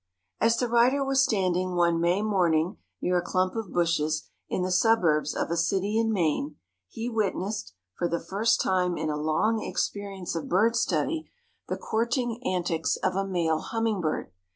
As 0.39 0.57
the 0.57 0.67
writer 0.67 1.05
was 1.05 1.23
standing 1.23 1.75
one 1.75 1.99
May 2.01 2.23
morning 2.23 2.77
near 3.03 3.19
a 3.19 3.21
clump 3.21 3.55
of 3.55 3.71
bushes 3.71 4.31
in 4.49 4.63
the 4.63 4.71
suburbs 4.71 5.35
of 5.35 5.51
a 5.51 5.55
city 5.55 5.99
in 5.99 6.11
Maine 6.11 6.55
he 6.87 7.07
witnessed, 7.07 7.75
for 7.99 8.07
the 8.07 8.19
first 8.19 8.59
time 8.61 8.97
in 8.97 9.11
a 9.11 9.15
long 9.15 9.61
experience 9.61 10.33
of 10.35 10.49
bird 10.49 10.75
study, 10.75 11.29
the 11.67 11.77
courting 11.77 12.41
antics 12.43 12.95
of 12.95 13.13
a 13.15 13.27
male 13.27 13.59
hummingbird. 13.59 14.31